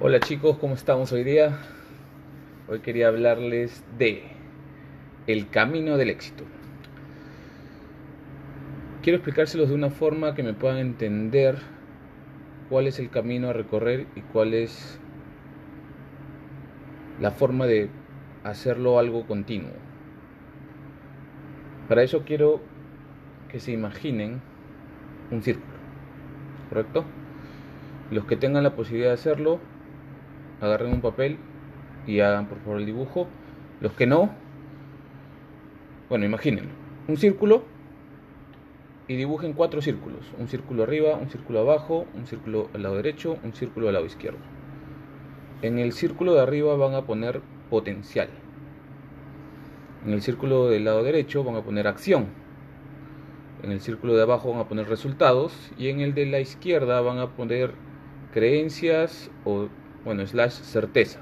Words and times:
Hola 0.00 0.20
chicos, 0.20 0.58
¿cómo 0.58 0.74
estamos 0.74 1.10
hoy 1.10 1.24
día? 1.24 1.58
Hoy 2.68 2.78
quería 2.78 3.08
hablarles 3.08 3.82
de 3.98 4.22
el 5.26 5.50
camino 5.50 5.96
del 5.96 6.08
éxito. 6.10 6.44
Quiero 9.02 9.16
explicárselos 9.16 9.70
de 9.70 9.74
una 9.74 9.90
forma 9.90 10.36
que 10.36 10.44
me 10.44 10.54
puedan 10.54 10.78
entender 10.78 11.58
cuál 12.68 12.86
es 12.86 13.00
el 13.00 13.10
camino 13.10 13.48
a 13.48 13.52
recorrer 13.52 14.06
y 14.14 14.20
cuál 14.20 14.54
es 14.54 15.00
la 17.20 17.32
forma 17.32 17.66
de 17.66 17.90
hacerlo 18.44 19.00
algo 19.00 19.26
continuo. 19.26 19.72
Para 21.88 22.04
eso 22.04 22.22
quiero 22.24 22.60
que 23.50 23.58
se 23.58 23.72
imaginen 23.72 24.42
un 25.32 25.42
círculo, 25.42 25.74
¿correcto? 26.68 27.04
Los 28.12 28.26
que 28.26 28.36
tengan 28.36 28.62
la 28.62 28.76
posibilidad 28.76 29.08
de 29.08 29.14
hacerlo, 29.14 29.58
agarren 30.60 30.92
un 30.92 31.00
papel 31.00 31.38
y 32.06 32.20
hagan 32.20 32.46
por 32.46 32.58
favor 32.58 32.80
el 32.80 32.86
dibujo. 32.86 33.28
Los 33.80 33.92
que 33.92 34.06
no, 34.06 34.30
bueno, 36.08 36.24
imaginen 36.24 36.68
un 37.06 37.16
círculo 37.16 37.62
y 39.08 39.16
dibujen 39.16 39.54
cuatro 39.54 39.80
círculos. 39.80 40.20
Un 40.38 40.48
círculo 40.48 40.82
arriba, 40.82 41.16
un 41.16 41.30
círculo 41.30 41.60
abajo, 41.60 42.06
un 42.14 42.26
círculo 42.26 42.68
al 42.74 42.82
lado 42.82 42.96
derecho, 42.96 43.38
un 43.42 43.54
círculo 43.54 43.88
al 43.88 43.94
lado 43.94 44.06
izquierdo. 44.06 44.38
En 45.62 45.78
el 45.78 45.92
círculo 45.92 46.34
de 46.34 46.42
arriba 46.42 46.76
van 46.76 46.94
a 46.94 47.02
poner 47.02 47.40
potencial. 47.70 48.28
En 50.06 50.12
el 50.12 50.22
círculo 50.22 50.68
del 50.68 50.84
lado 50.84 51.02
derecho 51.02 51.42
van 51.42 51.56
a 51.56 51.62
poner 51.62 51.88
acción. 51.88 52.26
En 53.62 53.72
el 53.72 53.80
círculo 53.80 54.14
de 54.14 54.22
abajo 54.22 54.50
van 54.50 54.60
a 54.60 54.68
poner 54.68 54.88
resultados. 54.88 55.72
Y 55.78 55.88
en 55.88 56.00
el 56.00 56.14
de 56.14 56.26
la 56.26 56.40
izquierda 56.40 57.00
van 57.00 57.18
a 57.18 57.30
poner 57.30 57.72
creencias 58.32 59.30
o, 59.44 59.68
bueno, 60.04 60.26
slash 60.26 60.52
certeza. 60.52 61.20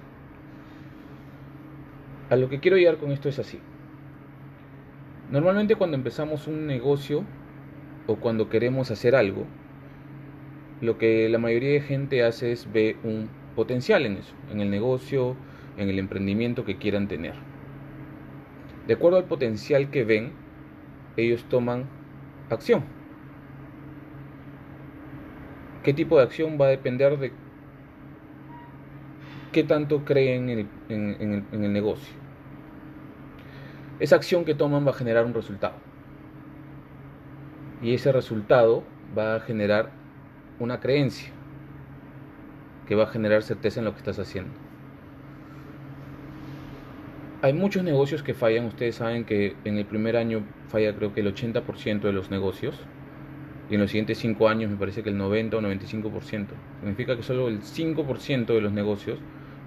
A 2.30 2.36
lo 2.36 2.48
que 2.48 2.60
quiero 2.60 2.76
llegar 2.76 2.96
con 2.96 3.12
esto 3.12 3.28
es 3.28 3.38
así. 3.38 3.60
Normalmente 5.30 5.76
cuando 5.76 5.96
empezamos 5.96 6.46
un 6.46 6.66
negocio 6.66 7.24
o 8.06 8.16
cuando 8.16 8.48
queremos 8.48 8.90
hacer 8.90 9.14
algo, 9.16 9.44
lo 10.80 10.98
que 10.98 11.28
la 11.28 11.38
mayoría 11.38 11.72
de 11.72 11.80
gente 11.80 12.22
hace 12.22 12.52
es 12.52 12.70
ve 12.72 12.96
un 13.02 13.28
potencial 13.54 14.06
en 14.06 14.16
eso, 14.16 14.34
en 14.52 14.60
el 14.60 14.70
negocio, 14.70 15.36
en 15.76 15.88
el 15.88 15.98
emprendimiento 15.98 16.64
que 16.64 16.76
quieran 16.76 17.08
tener. 17.08 17.34
De 18.86 18.94
acuerdo 18.94 19.18
al 19.18 19.24
potencial 19.24 19.90
que 19.90 20.04
ven, 20.04 20.32
ellos 21.16 21.44
toman 21.48 21.86
acción. 22.50 22.84
¿Qué 25.82 25.92
tipo 25.92 26.18
de 26.18 26.24
acción 26.24 26.58
va 26.60 26.66
a 26.66 26.70
depender 26.70 27.18
de 27.18 27.32
qué 29.52 29.64
tanto 29.64 30.04
creen 30.04 30.48
en 30.50 30.58
el, 30.58 30.66
en, 30.88 31.32
el, 31.32 31.44
en 31.52 31.64
el 31.64 31.72
negocio? 31.72 32.14
Esa 33.98 34.16
acción 34.16 34.44
que 34.44 34.54
toman 34.54 34.86
va 34.86 34.90
a 34.90 34.94
generar 34.94 35.24
un 35.24 35.34
resultado. 35.34 35.74
Y 37.82 37.94
ese 37.94 38.12
resultado 38.12 38.84
va 39.16 39.36
a 39.36 39.40
generar 39.40 39.90
una 40.58 40.80
creencia 40.80 41.30
que 42.86 42.94
va 42.94 43.04
a 43.04 43.08
generar 43.08 43.42
certeza 43.42 43.80
en 43.80 43.86
lo 43.86 43.92
que 43.92 43.98
estás 43.98 44.18
haciendo. 44.18 44.52
Hay 47.42 47.52
muchos 47.52 47.84
negocios 47.84 48.22
que 48.22 48.34
fallan, 48.34 48.66
ustedes 48.66 48.96
saben 48.96 49.24
que 49.24 49.56
en 49.64 49.76
el 49.76 49.84
primer 49.84 50.16
año 50.16 50.44
falla 50.68 50.94
creo 50.96 51.12
que 51.12 51.20
el 51.20 51.34
80% 51.34 52.00
de 52.00 52.12
los 52.12 52.30
negocios 52.30 52.80
y 53.68 53.74
en 53.74 53.80
los 53.80 53.90
siguientes 53.90 54.18
5 54.18 54.48
años 54.48 54.70
me 54.70 54.76
parece 54.76 55.02
que 55.02 55.10
el 55.10 55.18
90 55.18 55.56
o 55.56 55.60
95%. 55.60 56.46
Significa 56.80 57.16
que 57.16 57.22
solo 57.22 57.48
el 57.48 57.62
5% 57.62 58.46
de 58.46 58.60
los 58.60 58.72
negocios 58.72 59.18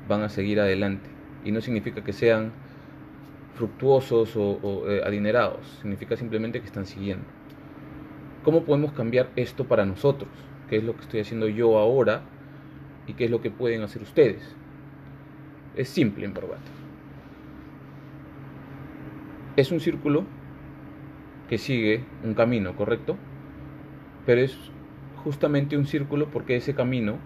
van 0.08 0.22
a 0.22 0.30
seguir 0.30 0.60
adelante 0.60 1.10
y 1.44 1.52
no 1.52 1.62
significa 1.62 2.04
que 2.04 2.14
sean 2.14 2.52
fructuosos 3.56 4.36
o, 4.36 4.60
o 4.62 4.90
eh, 4.90 5.02
adinerados, 5.04 5.68
significa 5.82 6.16
simplemente 6.16 6.60
que 6.60 6.66
están 6.66 6.86
siguiendo. 6.86 7.26
¿Cómo 8.44 8.64
podemos 8.64 8.94
cambiar 8.94 9.30
esto 9.36 9.66
para 9.66 9.86
nosotros? 9.86 10.30
¿Qué 10.70 10.78
es 10.78 10.84
lo 10.84 10.96
que 10.96 11.02
estoy 11.02 11.20
haciendo 11.20 11.50
yo 11.50 11.78
ahora 11.78 12.24
y 13.10 13.14
qué 13.14 13.26
es 13.26 13.32
lo 13.32 13.42
que 13.42 13.50
pueden 13.50 13.82
hacer 13.82 14.04
ustedes. 14.04 14.56
Es 15.76 15.90
simple 15.90 16.26
en 16.26 16.34
verdad. 16.34 16.60
Es 19.56 19.72
un 19.72 19.80
círculo 19.80 20.26
que 21.50 21.58
sigue 21.58 22.06
un 22.24 22.36
camino, 22.36 22.76
¿correcto? 22.76 23.18
Pero 24.30 24.42
es 24.42 24.56
justamente 25.24 25.76
un 25.76 25.88
círculo 25.88 26.30
porque 26.30 26.56
ese 26.56 26.76
camino 26.76 27.18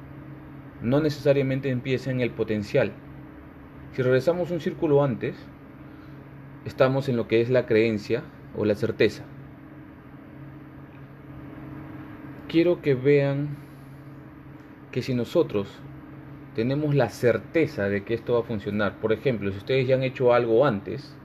no 0.81 1.01
necesariamente 1.01 1.69
empieza 1.69 2.11
en 2.11 2.21
el 2.21 2.31
potencial. 2.31 2.93
Si 3.91 4.01
regresamos 4.01 4.51
un 4.51 4.61
círculo 4.61 5.03
antes, 5.03 5.35
estamos 6.63 7.09
en 7.09 7.17
lo 7.17 7.27
que 7.27 7.41
es 7.41 7.49
la 7.49 7.65
creencia 7.65 8.23
o 8.55 8.63
la 8.63 8.75
certeza. 8.75 9.25
Quiero 12.47 12.81
que 12.81 12.95
vean 12.95 13.57
que 14.93 15.01
si 15.01 15.13
nosotros 15.13 15.67
tenemos 16.55 16.95
la 16.95 17.09
certeza 17.09 17.89
de 17.89 18.05
que 18.05 18.13
esto 18.13 18.35
va 18.35 18.39
a 18.39 18.43
funcionar, 18.43 19.01
por 19.01 19.11
ejemplo, 19.11 19.51
si 19.51 19.57
ustedes 19.57 19.89
ya 19.89 19.95
han 19.95 20.03
hecho 20.03 20.33
algo 20.33 20.65
antes, 20.65 21.17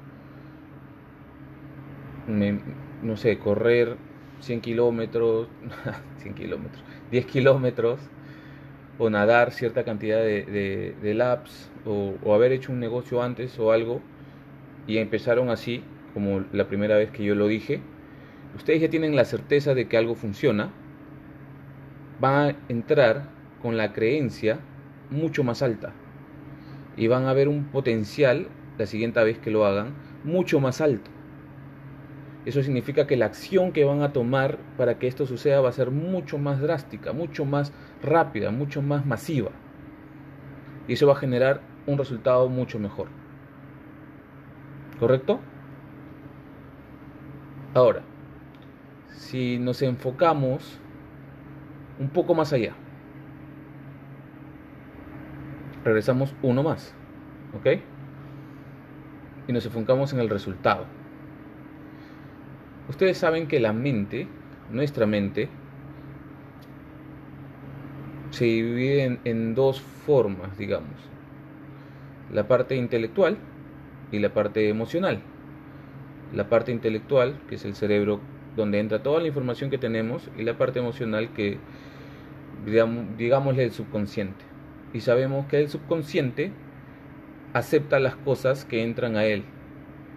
no 3.00 3.16
sé, 3.16 3.38
correr 3.38 4.07
100 4.40 4.60
kilómetros, 4.60 5.48
100 6.18 6.34
kilómetros, 6.34 6.82
10 7.10 7.26
kilómetros, 7.26 8.00
o 8.98 9.10
nadar 9.10 9.52
cierta 9.52 9.84
cantidad 9.84 10.20
de, 10.20 11.14
laps, 11.14 11.70
o, 11.86 12.14
o 12.24 12.34
haber 12.34 12.52
hecho 12.52 12.72
un 12.72 12.80
negocio 12.80 13.22
antes 13.22 13.58
o 13.58 13.72
algo, 13.72 14.00
y 14.86 14.98
empezaron 14.98 15.50
así, 15.50 15.82
como 16.14 16.44
la 16.52 16.66
primera 16.66 16.96
vez 16.96 17.10
que 17.10 17.24
yo 17.24 17.34
lo 17.34 17.46
dije, 17.46 17.80
ustedes 18.56 18.80
ya 18.80 18.90
tienen 18.90 19.14
la 19.14 19.24
certeza 19.24 19.74
de 19.74 19.86
que 19.86 19.96
algo 19.96 20.14
funciona, 20.14 20.70
van 22.20 22.34
a 22.34 22.56
entrar 22.68 23.28
con 23.62 23.76
la 23.76 23.92
creencia 23.92 24.60
mucho 25.10 25.44
más 25.44 25.62
alta. 25.62 25.92
Y 26.96 27.06
van 27.06 27.26
a 27.26 27.32
ver 27.32 27.48
un 27.48 27.64
potencial 27.64 28.48
la 28.76 28.86
siguiente 28.86 29.22
vez 29.22 29.38
que 29.38 29.50
lo 29.50 29.64
hagan 29.64 29.94
mucho 30.24 30.60
más 30.60 30.80
alto. 30.80 31.10
Eso 32.44 32.62
significa 32.62 33.06
que 33.06 33.16
la 33.16 33.26
acción 33.26 33.72
que 33.72 33.84
van 33.84 34.02
a 34.02 34.12
tomar 34.12 34.58
para 34.76 34.98
que 34.98 35.06
esto 35.06 35.26
suceda 35.26 35.60
va 35.60 35.68
a 35.68 35.72
ser 35.72 35.90
mucho 35.90 36.38
más 36.38 36.60
drástica, 36.60 37.12
mucho 37.12 37.44
más 37.44 37.72
rápida, 38.02 38.50
mucho 38.50 38.80
más 38.80 39.04
masiva. 39.04 39.50
Y 40.86 40.94
eso 40.94 41.06
va 41.06 41.12
a 41.12 41.16
generar 41.16 41.60
un 41.86 41.98
resultado 41.98 42.48
mucho 42.48 42.78
mejor. 42.78 43.08
¿Correcto? 44.98 45.40
Ahora, 47.74 48.02
si 49.10 49.58
nos 49.58 49.82
enfocamos 49.82 50.80
un 51.98 52.08
poco 52.08 52.34
más 52.34 52.52
allá, 52.52 52.72
regresamos 55.84 56.34
uno 56.42 56.62
más. 56.62 56.94
¿Ok? 57.58 57.80
Y 59.46 59.52
nos 59.52 59.64
enfocamos 59.66 60.12
en 60.12 60.20
el 60.20 60.28
resultado. 60.28 60.97
Ustedes 62.88 63.18
saben 63.18 63.46
que 63.46 63.60
la 63.60 63.72
mente, 63.72 64.26
nuestra 64.70 65.06
mente, 65.06 65.48
se 68.30 68.44
divide 68.44 69.18
en, 69.24 69.54
dos 69.54 69.80
formas, 69.80 70.56
digamos. 70.58 70.94
La 72.32 72.46
parte 72.46 72.76
intelectual 72.76 73.38
y 74.12 74.18
la 74.18 74.32
parte 74.32 74.68
emocional. 74.68 75.20
La 76.34 76.48
parte 76.48 76.72
intelectual, 76.72 77.40
que 77.48 77.54
es 77.56 77.64
el 77.64 77.74
cerebro 77.74 78.20
donde 78.56 78.80
entra 78.80 79.02
toda 79.02 79.20
la 79.20 79.28
información 79.28 79.70
que 79.70 79.78
tenemos, 79.78 80.30
y 80.36 80.42
la 80.42 80.58
parte 80.58 80.78
emocional, 80.78 81.32
que 81.32 81.58
digamos, 82.64 83.16
digámosle 83.16 83.64
el 83.64 83.70
subconsciente 83.70 84.48
y 84.92 85.00
sabemos 85.00 85.46
que 85.46 85.60
el 85.60 85.68
subconsciente 85.68 86.52
acepta 87.52 87.98
las 87.98 88.16
cosas 88.16 88.64
que 88.64 88.82
entran 88.82 89.16
a 89.16 89.24
él. 89.24 89.44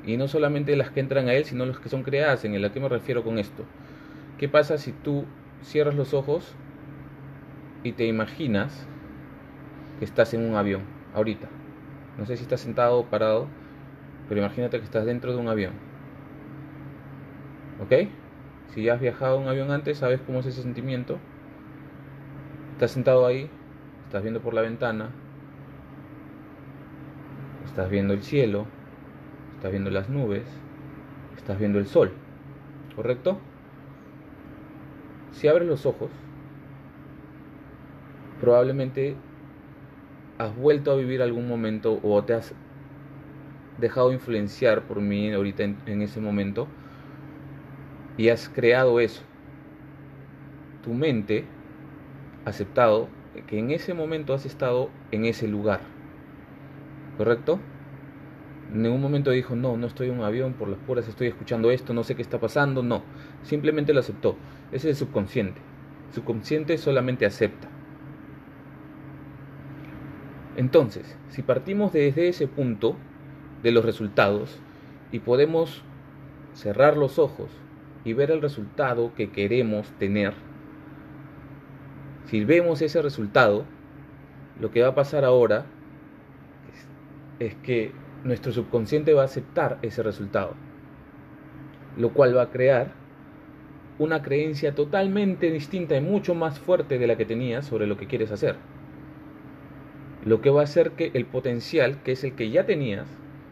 Y 0.06 0.18
no 0.18 0.28
solamente 0.28 0.76
las 0.76 0.90
que 0.90 1.00
entran 1.00 1.28
a 1.28 1.34
él, 1.34 1.46
sino 1.46 1.66
las 1.66 1.80
que 1.80 1.90
son 1.90 2.04
creadas 2.04 2.44
en 2.46 2.56
él. 2.56 2.66
¿A 2.66 2.70
me 2.70 2.90
refiero 2.90 3.24
con 3.24 3.38
esto? 3.38 3.64
¿Qué 4.38 4.50
pasa 4.50 4.78
si 4.78 4.92
tú 4.92 5.26
cierras 5.62 5.96
los 5.96 6.14
ojos 6.14 6.56
y 7.84 7.92
te 7.92 8.08
imaginas 8.08 8.88
que 10.00 10.06
estás 10.06 10.34
en 10.34 10.50
un 10.50 10.56
avión 10.56 10.82
ahorita? 11.14 11.48
No 12.18 12.26
sé 12.26 12.38
si 12.38 12.44
estás 12.44 12.62
sentado 12.62 13.00
o 13.00 13.06
parado, 13.06 13.48
pero 14.28 14.42
imagínate 14.42 14.80
que 14.80 14.86
estás 14.86 15.06
dentro 15.06 15.34
de 15.34 15.38
un 15.38 15.48
avión. 15.48 15.74
¿Ok? 17.84 18.10
Si 18.74 18.84
ya 18.84 18.94
has 18.96 19.02
viajado 19.02 19.38
en 19.38 19.44
un 19.44 19.50
avión 19.50 19.72
antes, 19.72 19.98
sabes 20.00 20.22
cómo 20.22 20.40
es 20.40 20.46
ese 20.48 20.62
sentimiento. 20.62 21.20
Estás 22.74 22.92
sentado 22.92 23.26
ahí, 23.26 23.50
estás 24.06 24.24
viendo 24.24 24.42
por 24.42 24.54
la 24.54 24.62
ventana, 24.62 25.10
estás 27.66 27.90
viendo 27.90 28.14
el 28.14 28.24
cielo, 28.24 28.66
estás 29.62 29.74
viendo 29.74 29.92
las 29.92 30.10
nubes, 30.10 30.42
estás 31.38 31.60
viendo 31.60 31.78
el 31.78 31.86
sol, 31.86 32.12
¿correcto? 32.96 33.38
Si 35.34 35.48
abres 35.48 35.68
los 35.68 35.86
ojos, 35.86 36.10
probablemente 38.40 39.16
has 40.40 40.56
vuelto 40.56 40.92
a 40.92 40.96
vivir 40.96 41.22
algún 41.22 41.48
momento 41.48 42.00
o 42.02 42.24
te 42.24 42.34
has 42.34 42.56
dejado 43.78 44.12
influenciar 44.12 44.82
por 44.82 45.00
mí 45.00 45.32
ahorita 45.32 45.62
en, 45.62 46.02
ese 46.02 46.20
momento 46.20 46.68
y 48.18 48.30
has 48.30 48.50
creado 48.50 49.00
eso. 49.00 49.22
Tu 50.84 50.92
mente 50.92 51.46
ha 52.46 52.50
aceptado 52.50 53.10
que 53.46 53.60
en 53.60 53.70
ese 53.70 53.94
momento 53.94 54.34
has 54.34 54.48
estado 54.48 54.90
en 55.12 55.26
ese 55.26 55.48
lugar. 55.48 55.82
¿Correcto? 57.16 57.60
En 58.74 58.84
ningún 58.84 59.02
momento 59.02 59.32
dijo, 59.32 59.56
no, 59.56 59.76
no 59.76 59.88
estoy 59.88 60.10
en 60.10 60.20
un 60.20 60.24
avión, 60.24 60.54
por 60.54 60.70
las 60.70 60.80
puras 60.80 61.08
estoy 61.08 61.28
escuchando 61.28 61.72
esto, 61.72 61.94
no 61.94 62.04
sé 62.04 62.16
qué 62.16 62.22
está 62.22 62.40
pasando, 62.40 62.84
no. 62.84 63.04
Simplemente 63.44 63.94
lo 63.94 64.00
aceptó. 64.00 64.38
Ese 64.72 64.90
es 64.90 65.02
el 65.02 65.08
subconsciente. 65.08 65.60
subconsciente 66.14 66.78
solamente 66.78 67.26
acepta. 67.26 67.68
Entonces, 70.56 71.18
si 71.30 71.42
partimos 71.42 71.94
desde 71.94 72.28
ese 72.28 72.48
punto 72.48 72.96
de 73.64 73.72
los 73.72 73.86
resultados 73.86 74.60
y 75.12 75.20
podemos 75.20 75.84
cerrar 76.54 76.98
los 76.98 77.20
ojos 77.20 77.50
y 78.04 78.14
ver 78.14 78.32
el 78.32 78.42
resultado 78.42 79.14
que 79.16 79.32
queremos 79.32 79.88
tener, 80.00 80.34
si 82.26 82.44
vemos 82.46 82.82
ese 82.82 83.02
resultado, 83.02 83.66
lo 84.60 84.72
que 84.72 84.82
va 84.82 84.90
a 84.90 84.96
pasar 84.96 85.26
ahora 85.26 85.66
es, 87.40 87.56
que 87.56 87.92
nuestro 88.24 88.52
subconsciente 88.52 89.14
va 89.14 89.24
a 89.24 89.26
aceptar 89.26 89.80
ese 89.82 90.04
resultado, 90.04 90.54
lo 91.98 92.14
cual 92.14 92.36
va 92.36 92.44
a 92.44 92.52
crear 92.52 92.94
una 94.00 94.22
creencia 94.22 94.74
totalmente 94.74 95.52
distinta 95.52 95.96
y 95.96 96.02
mucho 96.02 96.34
más 96.34 96.60
fuerte 96.60 96.98
de 96.98 97.08
la 97.08 97.18
que 97.18 97.26
tenías 97.26 97.66
sobre 97.66 97.88
lo 97.88 97.98
que 97.98 98.08
quieres 98.08 98.32
hacer. 98.32 98.56
Lo 100.26 100.42
que 100.42 100.50
va 100.50 100.62
a 100.62 100.66
hacer 100.66 100.92
que 100.92 101.12
el 101.14 101.26
potencial, 101.26 102.02
que 102.04 102.14
es 102.14 102.24
el 102.24 102.34
que 102.34 102.50
ya 102.50 102.66
tenías, 102.66 103.08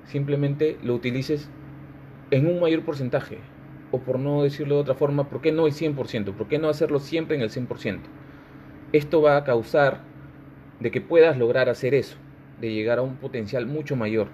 simplemente 0.05 0.77
lo 0.83 0.95
utilices 0.95 1.49
en 2.31 2.47
un 2.47 2.59
mayor 2.59 2.83
porcentaje. 2.83 3.39
O 3.91 3.99
por 3.99 4.19
no 4.19 4.43
decirlo 4.43 4.75
de 4.75 4.81
otra 4.81 4.95
forma, 4.95 5.29
¿por 5.29 5.41
qué 5.41 5.51
no 5.51 5.65
el 5.65 5.73
100%? 5.73 6.33
¿Por 6.33 6.47
qué 6.47 6.59
no 6.59 6.69
hacerlo 6.69 6.99
siempre 6.99 7.35
en 7.35 7.41
el 7.41 7.49
100%? 7.49 8.01
Esto 8.91 9.21
va 9.21 9.37
a 9.37 9.43
causar 9.43 10.01
de 10.79 10.91
que 10.91 11.01
puedas 11.01 11.37
lograr 11.37 11.69
hacer 11.69 11.93
eso, 11.93 12.17
de 12.61 12.71
llegar 12.71 12.99
a 12.99 13.03
un 13.03 13.17
potencial 13.17 13.65
mucho 13.65 13.95
mayor. 13.95 14.27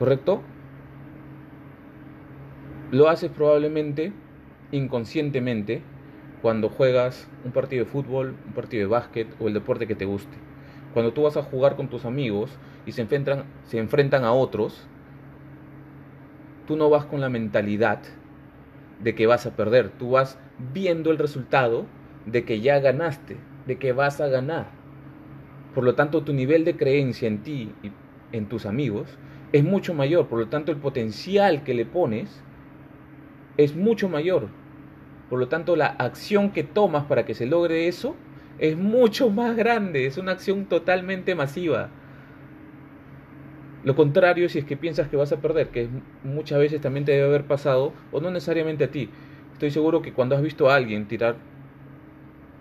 ¿Correcto? 0.00 0.40
Lo 2.90 3.10
haces 3.10 3.30
probablemente 3.30 4.14
inconscientemente 4.72 5.82
cuando 6.40 6.70
juegas 6.70 7.28
un 7.44 7.52
partido 7.52 7.84
de 7.84 7.90
fútbol, 7.90 8.34
un 8.46 8.54
partido 8.54 8.80
de 8.80 8.86
básquet 8.86 9.28
o 9.38 9.48
el 9.48 9.52
deporte 9.52 9.86
que 9.86 9.94
te 9.94 10.06
guste. 10.06 10.38
Cuando 10.94 11.12
tú 11.12 11.24
vas 11.24 11.36
a 11.36 11.42
jugar 11.42 11.76
con 11.76 11.88
tus 11.88 12.06
amigos 12.06 12.50
y 12.86 12.92
se 12.92 13.02
enfrentan, 13.02 13.44
se 13.66 13.78
enfrentan 13.78 14.24
a 14.24 14.32
otros, 14.32 14.86
tú 16.66 16.76
no 16.76 16.88
vas 16.88 17.04
con 17.04 17.20
la 17.20 17.28
mentalidad 17.28 18.00
de 19.00 19.14
que 19.14 19.26
vas 19.26 19.44
a 19.44 19.54
perder, 19.54 19.90
tú 19.90 20.12
vas 20.12 20.38
viendo 20.72 21.10
el 21.10 21.18
resultado 21.18 21.84
de 22.24 22.46
que 22.46 22.62
ya 22.62 22.80
ganaste, 22.80 23.36
de 23.66 23.76
que 23.76 23.92
vas 23.92 24.22
a 24.22 24.28
ganar. 24.28 24.68
Por 25.74 25.84
lo 25.84 25.94
tanto, 25.94 26.22
tu 26.22 26.32
nivel 26.32 26.64
de 26.64 26.78
creencia 26.78 27.28
en 27.28 27.42
ti 27.42 27.74
y 27.82 27.92
en 28.32 28.46
tus 28.46 28.64
amigos 28.64 29.18
es 29.52 29.64
mucho 29.64 29.94
mayor, 29.94 30.28
por 30.28 30.38
lo 30.38 30.48
tanto, 30.48 30.70
el 30.72 30.78
potencial 30.78 31.64
que 31.64 31.74
le 31.74 31.84
pones 31.84 32.42
es 33.56 33.74
mucho 33.74 34.08
mayor. 34.08 34.48
Por 35.28 35.38
lo 35.38 35.48
tanto, 35.48 35.76
la 35.76 35.86
acción 35.86 36.50
que 36.50 36.64
tomas 36.64 37.04
para 37.04 37.24
que 37.24 37.34
se 37.34 37.46
logre 37.46 37.88
eso 37.88 38.16
es 38.58 38.76
mucho 38.76 39.30
más 39.30 39.56
grande, 39.56 40.06
es 40.06 40.18
una 40.18 40.32
acción 40.32 40.66
totalmente 40.66 41.34
masiva. 41.34 41.88
Lo 43.82 43.96
contrario, 43.96 44.48
si 44.48 44.58
es 44.58 44.64
que 44.64 44.76
piensas 44.76 45.08
que 45.08 45.16
vas 45.16 45.32
a 45.32 45.40
perder, 45.40 45.68
que 45.68 45.88
muchas 46.22 46.58
veces 46.58 46.80
también 46.80 47.04
te 47.04 47.12
debe 47.12 47.24
haber 47.24 47.44
pasado, 47.44 47.92
o 48.12 48.20
no 48.20 48.30
necesariamente 48.30 48.84
a 48.84 48.90
ti. 48.90 49.08
Estoy 49.54 49.70
seguro 49.70 50.02
que 50.02 50.12
cuando 50.12 50.36
has 50.36 50.42
visto 50.42 50.68
a 50.68 50.74
alguien 50.74 51.08
tirar 51.08 51.36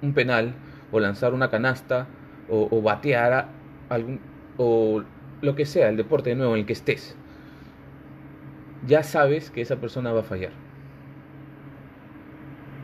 un 0.01 0.13
penal, 0.13 0.53
o 0.92 1.00
lanzar 1.00 1.33
una 1.33 1.50
canasta, 1.50 2.07
o, 2.50 2.81
batear 2.81 3.33
a 3.33 3.50
algún, 3.89 4.19
o 4.57 5.03
lo 5.41 5.56
que 5.56 5.65
sea, 5.65 5.89
el 5.89 5.97
deporte 5.97 6.31
de 6.31 6.36
nuevo 6.36 6.53
en 6.53 6.62
el 6.62 6.65
que 6.65 6.74
estés, 6.74 7.15
ya 8.86 9.03
sabes 9.03 9.50
que 9.51 9.62
esa 9.62 9.77
persona 9.77 10.12
va 10.12 10.21
a 10.21 10.24
fallar. 10.24 10.51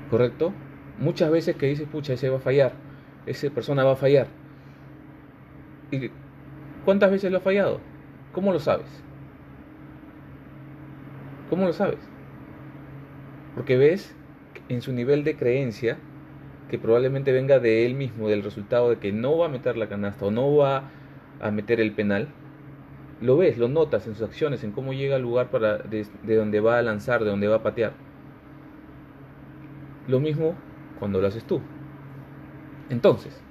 ¿Correcto? 0.10 0.54
Muchas 1.00 1.32
veces 1.32 1.56
que 1.56 1.68
dices, 1.68 1.88
pucha, 1.88 2.14
ese 2.14 2.30
va 2.30 2.38
a 2.38 2.42
fallar, 2.42 2.74
esa 3.26 3.50
persona 3.50 3.84
va 3.84 3.94
a 3.94 3.98
fallar. 3.98 4.28
¿Y 5.92 6.12
cuántas 6.84 7.12
veces 7.12 7.32
lo 7.32 7.38
ha 7.40 7.42
fallado? 7.42 7.80
¿Cómo 8.32 8.54
lo 8.54 8.60
sabes? 8.60 8.88
¿Cómo 11.50 11.66
lo 11.66 11.74
sabes? 11.74 12.00
Porque 13.56 13.78
ves 13.78 14.16
en 14.70 14.82
su 14.82 14.94
nivel 14.94 15.24
de 15.24 15.36
creencia 15.36 15.98
que 16.70 16.80
probablemente 16.80 17.32
venga 17.32 17.60
de 17.60 17.86
él 17.86 17.94
mismo, 17.94 18.28
del 18.28 18.44
resultado 18.44 18.90
de 18.90 18.98
que 18.98 19.12
no 19.12 19.38
va 19.38 19.46
a 19.46 19.50
meter 19.50 19.78
la 19.78 19.88
canasta 19.88 20.26
o 20.26 20.32
no 20.32 20.56
va 20.56 20.90
a 21.40 21.52
meter 21.52 21.80
el 21.80 21.92
penal, 21.92 22.30
lo 23.22 23.38
ves, 23.38 23.58
lo 23.58 23.68
notas 23.68 24.08
en 24.08 24.16
sus 24.16 24.28
acciones, 24.28 24.64
en 24.64 24.72
cómo 24.72 24.94
llega 24.94 25.16
al 25.16 25.22
lugar 25.22 25.50
para, 25.50 25.78
de, 25.78 26.06
de 26.24 26.36
donde 26.36 26.60
va 26.60 26.78
a 26.78 26.82
lanzar, 26.82 27.24
de 27.24 27.30
donde 27.30 27.48
va 27.48 27.58
a 27.58 27.64
patear. 27.64 27.94
Lo 30.08 30.20
mismo 30.20 30.56
cuando 31.00 31.22
lo 31.22 31.28
haces 31.28 31.46
tú. 31.46 31.62
Entonces, 32.90 33.42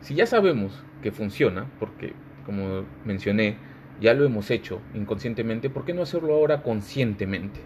si 0.00 0.14
ya 0.14 0.26
sabemos 0.26 0.84
que 1.02 1.12
funciona, 1.12 1.70
porque 1.78 2.14
como 2.44 2.84
mencioné, 3.04 3.56
ya 4.00 4.14
lo 4.14 4.24
hemos 4.24 4.50
hecho 4.50 4.80
inconscientemente, 4.94 5.70
¿por 5.70 5.84
qué 5.84 5.94
no 5.94 6.02
hacerlo 6.02 6.34
ahora 6.34 6.62
conscientemente? 6.62 7.60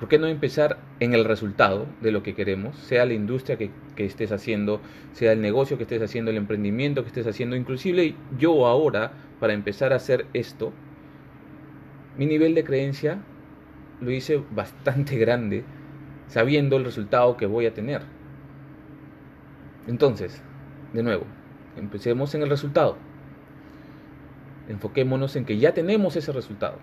¿Por 0.00 0.08
qué 0.08 0.18
no 0.18 0.28
empezar 0.28 0.78
en 0.98 1.12
el 1.12 1.26
resultado 1.26 1.84
de 2.00 2.10
lo 2.10 2.22
que 2.22 2.34
queremos, 2.34 2.74
sea 2.78 3.04
la 3.04 3.12
industria 3.12 3.58
que, 3.58 3.70
estés 3.98 4.32
haciendo, 4.32 4.80
sea 5.12 5.32
el 5.32 5.42
negocio 5.42 5.76
que 5.76 5.82
estés 5.82 6.00
haciendo, 6.00 6.30
el 6.30 6.38
emprendimiento 6.38 7.02
que 7.02 7.08
estés 7.08 7.26
haciendo, 7.26 7.54
inclusive 7.54 8.14
yo 8.38 8.66
ahora, 8.66 9.12
para 9.40 9.52
empezar 9.52 9.92
a 9.92 9.96
hacer 9.96 10.24
esto, 10.32 10.72
mi 12.16 12.24
nivel 12.24 12.54
de 12.54 12.64
creencia 12.64 13.18
lo 14.00 14.10
hice 14.10 14.42
bastante 14.52 15.16
grande, 15.18 15.64
sabiendo 16.28 16.78
el 16.78 16.86
resultado 16.86 17.36
que 17.36 17.44
voy 17.44 17.66
a 17.66 17.74
tener. 17.74 18.00
Entonces, 19.86 20.42
de 20.94 21.02
nuevo, 21.02 21.24
empecemos 21.76 22.34
en 22.34 22.40
el 22.40 22.48
resultado. 22.48 22.96
Enfoquémonos 24.66 25.36
en 25.36 25.44
que 25.44 25.58
ya 25.58 25.74
tenemos 25.74 26.16
ese 26.16 26.32
resultado. 26.32 26.78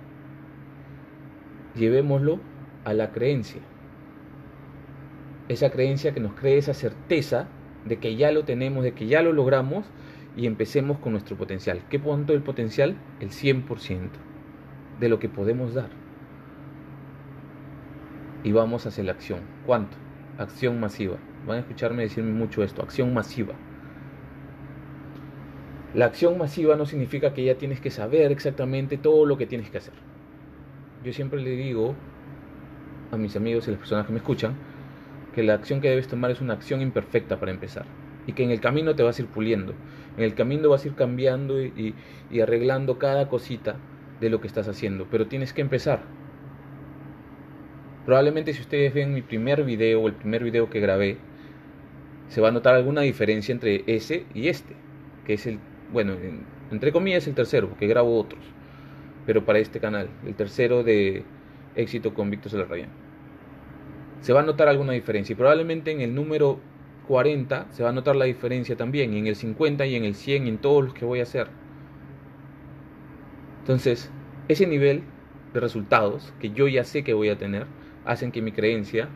Llevémoslo 1.74 2.40
a 2.88 2.94
la 2.94 3.12
creencia. 3.12 3.60
Esa 5.50 5.70
creencia 5.72 6.14
que 6.14 6.22
nos 6.22 6.36
cree 6.36 6.58
esa 6.58 6.74
certeza 6.74 7.50
de 7.84 7.98
que 7.98 8.16
ya 8.16 8.32
lo 8.32 8.46
tenemos, 8.46 8.82
de 8.86 8.94
que 8.94 9.08
ya 9.08 9.22
lo 9.22 9.34
logramos 9.34 9.86
y 10.38 10.48
empecemos 10.48 10.98
con 11.00 11.12
nuestro 11.12 11.36
potencial. 11.36 11.82
¿Qué 11.90 12.00
punto 12.00 12.32
del 12.32 12.44
potencial? 12.44 12.96
El 13.20 13.32
100% 13.32 14.10
de 15.02 15.10
lo 15.10 15.20
que 15.20 15.28
podemos 15.28 15.74
dar. 15.74 15.90
Y 18.46 18.54
vamos 18.54 18.86
hacia 18.86 19.04
la 19.04 19.12
acción. 19.12 19.42
¿Cuánto? 19.66 19.98
Acción 20.38 20.80
masiva. 20.80 21.18
Van 21.46 21.58
a 21.58 21.60
escucharme 21.60 22.04
decirme 22.04 22.32
mucho 22.32 22.64
esto, 22.64 22.82
acción 22.82 23.14
masiva. 23.14 23.54
La 25.94 26.06
acción 26.06 26.38
masiva 26.38 26.78
no 26.78 26.86
significa 26.86 27.34
que 27.34 27.44
ya 27.44 27.56
tienes 27.56 27.82
que 27.82 27.92
saber 27.92 28.32
exactamente 28.32 28.98
todo 28.98 29.26
lo 29.26 29.38
que 29.38 29.46
tienes 29.46 29.70
que 29.70 29.80
hacer. 29.80 29.96
Yo 31.04 31.12
siempre 31.12 31.42
le 31.42 31.50
digo 31.50 31.96
a 33.12 33.18
mis 33.18 33.36
amigos 33.36 33.68
y 33.68 33.72
las 33.72 33.80
personas 33.80 34.06
que 34.06 34.14
me 34.14 34.20
escuchan 34.20 34.56
que 35.34 35.44
la 35.44 35.54
acción 35.54 35.82
que 35.82 35.90
debes 35.90 36.08
tomar 36.08 36.32
es 36.32 36.42
una 36.42 36.54
acción 36.54 36.82
imperfecta 36.82 37.40
para 37.40 37.52
empezar 37.52 37.86
y 38.26 38.34
que 38.34 38.44
en 38.44 38.52
el 38.52 38.60
camino 38.60 38.96
te 38.96 39.04
vas 39.04 39.20
a 39.20 39.22
ir 39.22 39.28
puliendo, 39.28 39.74
en 40.18 40.24
el 40.24 40.34
camino 40.34 40.70
vas 40.70 40.84
a 40.84 40.88
ir 40.88 40.96
cambiando 40.96 41.62
y, 41.62 41.96
y 42.30 42.40
arreglando 42.42 42.98
cada 42.98 43.30
cosita 43.30 43.76
de 44.20 44.30
lo 44.30 44.42
que 44.42 44.48
estás 44.48 44.68
haciendo, 44.68 45.08
pero 45.10 45.28
tienes 45.28 45.54
que 45.54 45.62
empezar. 45.62 46.02
Probablemente 48.06 48.54
si 48.54 48.62
ustedes 48.62 48.94
ven 48.94 49.14
mi 49.14 49.22
primer 49.22 49.64
video 49.64 50.02
o 50.02 50.08
el 50.08 50.14
primer 50.14 50.44
video 50.44 50.70
que 50.70 50.80
grabé, 50.80 51.18
se 52.30 52.42
va 52.42 52.50
a 52.50 52.52
notar 52.52 52.76
alguna 52.76 53.02
diferencia 53.02 53.54
entre 53.54 53.84
ese 53.86 54.26
y 54.34 54.48
este, 54.48 54.74
que 55.26 55.34
es 55.34 55.46
el, 55.46 55.60
bueno, 55.92 56.16
entre 56.72 56.92
comillas 56.92 57.28
el 57.28 57.36
tercero, 57.36 57.70
porque 57.70 57.88
grabo 57.88 58.20
otros, 58.20 58.42
pero 59.26 59.46
para 59.46 59.60
este 59.60 59.80
canal, 59.80 60.10
el 60.26 60.36
tercero 60.36 60.84
de 60.84 61.24
éxito 61.78 62.14
con 62.14 62.30
Víctor 62.30 62.52
Salarrayan. 62.52 62.90
Se 64.22 64.34
va 64.34 64.42
a 64.42 64.44
notar 64.44 64.68
alguna 64.68 64.94
diferencia 64.94 65.34
y 65.34 65.36
probablemente 65.36 65.92
en 65.92 66.02
el 66.02 66.14
número 66.14 66.60
40 67.08 67.68
se 67.72 67.84
va 67.84 67.90
a 67.90 67.94
notar 67.94 68.16
la 68.16 68.26
diferencia 68.26 68.76
también, 68.76 69.14
en 69.14 69.28
el 69.28 69.36
50 69.36 69.86
y 69.86 69.96
en 69.96 70.04
el 70.04 70.16
100 70.16 70.48
y 70.48 70.50
en 70.50 70.58
todos 70.58 70.84
los 70.84 70.94
que 70.94 71.06
voy 71.06 71.20
a 71.20 71.24
hacer. 71.24 71.48
Entonces, 73.62 74.12
ese 74.48 74.68
nivel 74.68 75.04
de 75.54 75.60
resultados 75.60 76.34
que 76.40 76.50
yo 76.50 76.68
ya 76.68 76.84
sé 76.84 77.04
que 77.04 77.14
voy 77.14 77.30
a 77.30 77.38
tener 77.38 77.66
hacen 78.06 78.32
que 78.32 78.42
mi 78.42 78.52
creencia 78.52 79.10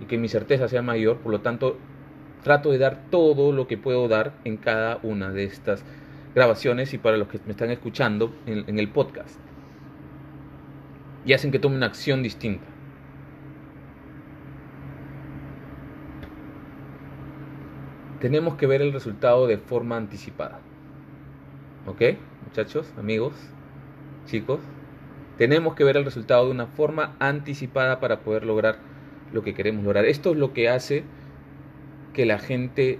y 0.00 0.04
que 0.04 0.18
mi 0.18 0.28
certeza 0.28 0.68
sea 0.68 0.82
mayor, 0.82 1.18
por 1.18 1.32
lo 1.32 1.40
tanto, 1.40 1.78
Trato 2.44 2.72
de 2.72 2.76
dar 2.76 3.06
todo 3.10 3.52
lo 3.52 3.66
que 3.66 3.78
puedo 3.78 4.06
dar 4.06 4.34
en 4.44 4.58
cada 4.58 4.98
una 5.02 5.30
de 5.30 5.44
estas 5.44 5.82
grabaciones 6.34 6.92
y 6.92 6.98
para 6.98 7.16
los 7.16 7.26
que 7.26 7.40
me 7.46 7.52
están 7.52 7.70
escuchando 7.70 8.34
en 8.44 8.78
el 8.78 8.88
podcast. 8.90 9.40
Y 11.24 11.32
hacen 11.32 11.50
que 11.50 11.58
tome 11.58 11.76
una 11.76 11.86
acción 11.86 12.22
distinta. 12.22 12.66
Tenemos 18.20 18.54
que 18.56 18.66
ver 18.66 18.80
el 18.82 18.92
resultado 18.92 19.46
de 19.46 19.58
forma 19.58 19.96
anticipada. 19.96 20.60
¿Ok? 21.86 22.02
Muchachos, 22.46 22.92
amigos, 22.98 23.34
chicos. 24.26 24.60
Tenemos 25.36 25.74
que 25.74 25.84
ver 25.84 25.96
el 25.96 26.04
resultado 26.04 26.46
de 26.46 26.52
una 26.52 26.66
forma 26.66 27.16
anticipada 27.18 28.00
para 28.00 28.20
poder 28.20 28.44
lograr 28.44 28.78
lo 29.32 29.42
que 29.42 29.52
queremos 29.52 29.84
lograr. 29.84 30.04
Esto 30.04 30.30
es 30.32 30.38
lo 30.38 30.52
que 30.52 30.68
hace 30.68 31.04
que 32.12 32.24
la 32.24 32.38
gente 32.38 32.98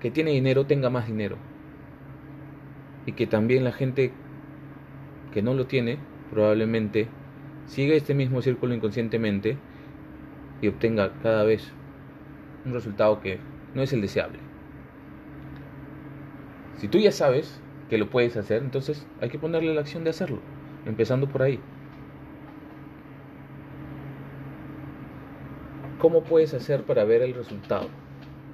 que 0.00 0.10
tiene 0.10 0.32
dinero 0.32 0.66
tenga 0.66 0.90
más 0.90 1.06
dinero. 1.06 1.36
Y 3.06 3.12
que 3.12 3.26
también 3.26 3.64
la 3.64 3.72
gente 3.72 4.12
que 5.32 5.42
no 5.42 5.54
lo 5.54 5.66
tiene 5.66 5.98
probablemente 6.30 7.06
siga 7.66 7.94
este 7.94 8.14
mismo 8.14 8.42
círculo 8.42 8.74
inconscientemente 8.74 9.56
y 10.60 10.68
obtenga 10.68 11.12
cada 11.22 11.44
vez 11.44 11.72
un 12.64 12.72
resultado 12.72 13.20
que 13.20 13.38
no 13.74 13.82
es 13.82 13.92
el 13.92 14.00
deseable. 14.00 14.38
Si 16.78 16.88
tú 16.88 16.98
ya 16.98 17.12
sabes 17.12 17.60
que 17.88 17.98
lo 17.98 18.10
puedes 18.10 18.36
hacer, 18.36 18.62
entonces 18.62 19.06
hay 19.20 19.28
que 19.28 19.38
ponerle 19.38 19.74
la 19.74 19.80
acción 19.80 20.04
de 20.04 20.10
hacerlo, 20.10 20.38
empezando 20.86 21.28
por 21.28 21.42
ahí. 21.42 21.60
¿Cómo 25.98 26.22
puedes 26.22 26.52
hacer 26.54 26.82
para 26.82 27.04
ver 27.04 27.22
el 27.22 27.34
resultado? 27.34 27.88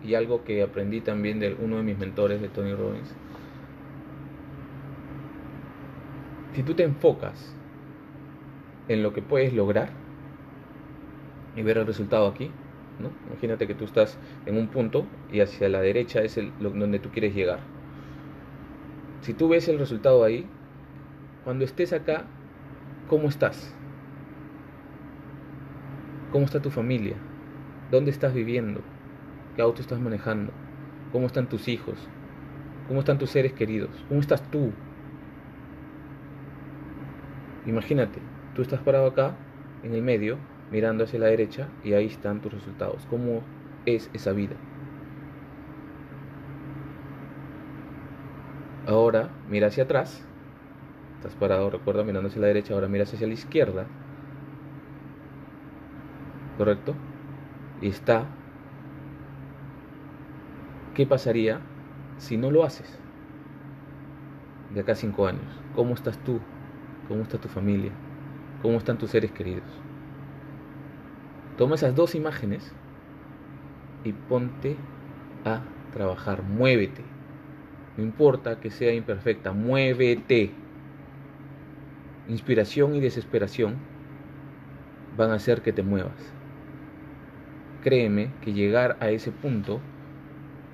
Y 0.04 0.14
algo 0.14 0.44
que 0.44 0.62
aprendí 0.62 1.00
también 1.00 1.40
de 1.40 1.54
uno 1.54 1.76
de 1.76 1.82
mis 1.82 1.98
mentores, 1.98 2.40
de 2.40 2.48
Tony 2.48 2.74
Robbins. 2.74 3.14
Si 6.54 6.62
tú 6.62 6.74
te 6.74 6.84
enfocas 6.84 7.54
en 8.88 9.02
lo 9.02 9.12
que 9.12 9.22
puedes 9.22 9.52
lograr 9.52 9.90
y 11.56 11.62
ver 11.62 11.78
el 11.78 11.86
resultado 11.86 12.26
aquí, 12.26 12.50
¿no? 12.98 13.10
imagínate 13.28 13.66
que 13.66 13.74
tú 13.74 13.84
estás 13.84 14.18
en 14.46 14.56
un 14.56 14.68
punto 14.68 15.06
y 15.32 15.40
hacia 15.40 15.68
la 15.68 15.80
derecha 15.80 16.20
es 16.22 16.36
el, 16.36 16.52
donde 16.60 16.98
tú 16.98 17.10
quieres 17.10 17.34
llegar. 17.34 17.60
Si 19.22 19.34
tú 19.34 19.48
ves 19.48 19.68
el 19.68 19.78
resultado 19.78 20.24
ahí, 20.24 20.46
cuando 21.44 21.64
estés 21.64 21.92
acá, 21.92 22.24
¿cómo 23.08 23.28
estás? 23.28 23.74
¿Cómo 26.32 26.44
está 26.44 26.60
tu 26.60 26.70
familia? 26.70 27.16
¿Dónde 27.90 28.10
estás 28.10 28.32
viviendo? 28.32 28.80
¿Qué 29.56 29.62
auto 29.62 29.80
estás 29.80 29.98
manejando? 29.98 30.52
¿Cómo 31.12 31.26
están 31.26 31.48
tus 31.48 31.68
hijos? 31.68 32.08
¿Cómo 32.86 33.00
están 33.00 33.18
tus 33.18 33.30
seres 33.30 33.52
queridos? 33.52 33.90
¿Cómo 34.08 34.20
estás 34.20 34.42
tú? 34.50 34.72
Imagínate, 37.66 38.20
tú 38.54 38.62
estás 38.62 38.80
parado 38.82 39.06
acá, 39.06 39.36
en 39.82 39.94
el 39.94 40.02
medio, 40.02 40.38
mirando 40.70 41.04
hacia 41.04 41.18
la 41.18 41.26
derecha, 41.26 41.68
y 41.82 41.94
ahí 41.94 42.06
están 42.06 42.40
tus 42.40 42.52
resultados. 42.52 43.06
¿Cómo 43.06 43.42
es 43.86 44.10
esa 44.12 44.32
vida? 44.32 44.56
Ahora 48.86 49.30
mira 49.48 49.68
hacia 49.68 49.84
atrás. 49.84 50.26
Estás 51.16 51.34
parado, 51.36 51.70
recuerda, 51.70 52.04
mirando 52.04 52.28
hacia 52.28 52.40
la 52.40 52.48
derecha, 52.48 52.74
ahora 52.74 52.88
miras 52.88 53.12
hacia 53.14 53.26
la 53.26 53.34
izquierda. 53.34 53.86
¿Correcto? 56.56 56.94
y 57.80 57.88
está, 57.88 58.26
¿qué 60.94 61.06
pasaría 61.06 61.60
si 62.18 62.36
no 62.36 62.50
lo 62.50 62.64
haces? 62.64 63.00
De 64.74 64.80
acá 64.80 64.92
a 64.92 64.96
cinco 64.96 65.26
años, 65.26 65.62
¿cómo 65.74 65.94
estás 65.94 66.18
tú? 66.18 66.40
¿Cómo 67.08 67.22
está 67.22 67.38
tu 67.38 67.48
familia? 67.48 67.92
¿Cómo 68.62 68.78
están 68.78 68.98
tus 68.98 69.10
seres 69.10 69.32
queridos? 69.32 69.68
Toma 71.56 71.74
esas 71.74 71.94
dos 71.94 72.14
imágenes 72.14 72.72
y 74.04 74.12
ponte 74.12 74.76
a 75.44 75.62
trabajar, 75.92 76.42
muévete. 76.42 77.02
No 77.96 78.04
importa 78.04 78.60
que 78.60 78.70
sea 78.70 78.92
imperfecta, 78.92 79.52
muévete. 79.52 80.52
Inspiración 82.28 82.94
y 82.94 83.00
desesperación 83.00 83.76
van 85.16 85.30
a 85.30 85.34
hacer 85.34 85.62
que 85.62 85.72
te 85.72 85.82
muevas 85.82 86.32
créeme 87.80 88.30
que 88.42 88.52
llegar 88.52 88.96
a 89.00 89.10
ese 89.10 89.32
punto, 89.32 89.80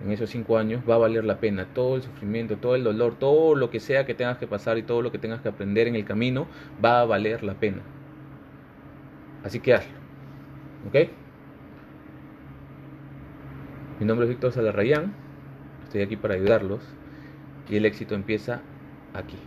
en 0.05 0.11
esos 0.13 0.31
cinco 0.31 0.59
años, 0.59 0.83
va 0.89 0.97
a 0.97 0.99
valer 0.99 1.25
la 1.25 1.39
pena. 1.39 1.67
Todo 1.75 1.97
el 1.97 2.03
sufrimiento, 2.03 2.57
todo 2.57 2.75
el 2.75 2.85
dolor, 2.85 3.19
todo 3.19 3.55
lo 3.55 3.71
que 3.71 3.81
sea 3.81 4.05
que 4.05 4.15
tengas 4.15 4.39
que 4.39 4.47
pasar 4.47 4.79
y 4.79 4.83
todo 4.83 5.03
lo 5.03 5.11
que 5.11 5.19
tengas 5.19 5.41
que 5.41 5.49
aprender 5.49 5.89
en 5.89 5.97
el 5.97 6.05
camino, 6.05 6.47
va 6.85 7.01
a 7.01 7.05
valer 7.05 7.43
la 7.43 7.55
pena. 7.55 7.83
Así 9.43 9.61
que 9.61 9.75
hazlo. 9.75 9.97
¿Ok? 10.89 11.11
Mi 14.01 14.07
nombre 14.07 14.27
es 14.27 14.31
Víctor 14.31 14.53
Salarrayán. 14.53 15.15
Estoy 15.85 16.03
aquí 16.03 16.17
para 16.17 16.35
ayudarlos. 16.35 16.81
Y 17.69 17.77
el 17.77 17.87
éxito 17.87 18.15
empieza 18.15 18.61
aquí. 19.15 19.39